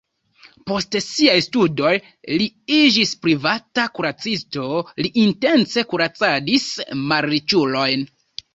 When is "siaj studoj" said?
1.07-1.91